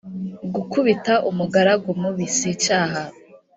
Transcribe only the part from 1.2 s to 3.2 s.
umugaragu mubi, sicyaha